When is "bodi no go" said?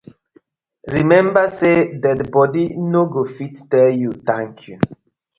2.33-3.21